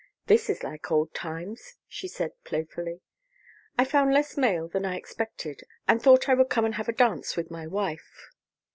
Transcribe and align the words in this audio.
"This 0.25 0.49
is 0.49 0.63
like 0.63 0.89
old 0.89 1.13
times," 1.13 1.75
she 1.87 2.07
said 2.07 2.31
playfully. 2.43 3.01
"I 3.77 3.85
found 3.85 4.15
less 4.15 4.35
mail 4.35 4.67
than 4.67 4.83
I 4.83 4.95
expected 4.97 5.61
and 5.87 6.01
thought 6.01 6.27
I 6.27 6.33
would 6.33 6.49
come 6.49 6.65
and 6.65 6.73
have 6.73 6.89
a 6.89 6.91
dance 6.91 7.37
with 7.37 7.51
my 7.51 7.67
wife." 7.67 8.31